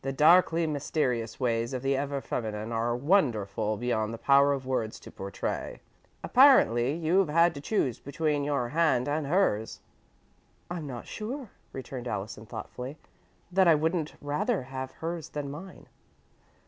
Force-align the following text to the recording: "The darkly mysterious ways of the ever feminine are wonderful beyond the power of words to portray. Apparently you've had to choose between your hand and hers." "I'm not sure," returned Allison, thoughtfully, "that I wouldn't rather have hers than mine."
"The 0.00 0.12
darkly 0.12 0.66
mysterious 0.66 1.38
ways 1.38 1.72
of 1.72 1.82
the 1.82 1.96
ever 1.96 2.20
feminine 2.20 2.72
are 2.72 2.96
wonderful 2.96 3.76
beyond 3.76 4.12
the 4.12 4.18
power 4.18 4.52
of 4.52 4.66
words 4.66 4.98
to 4.98 5.12
portray. 5.12 5.80
Apparently 6.24 6.94
you've 6.96 7.28
had 7.28 7.54
to 7.54 7.60
choose 7.60 8.00
between 8.00 8.42
your 8.42 8.70
hand 8.70 9.06
and 9.08 9.28
hers." 9.28 9.78
"I'm 10.68 10.88
not 10.88 11.06
sure," 11.06 11.50
returned 11.72 12.08
Allison, 12.08 12.44
thoughtfully, 12.44 12.98
"that 13.52 13.68
I 13.68 13.76
wouldn't 13.76 14.16
rather 14.20 14.62
have 14.64 14.90
hers 14.98 15.28
than 15.28 15.48
mine." 15.48 15.86